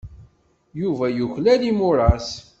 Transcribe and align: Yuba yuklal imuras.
Yuba 0.81 1.05
yuklal 1.17 1.61
imuras. 1.71 2.27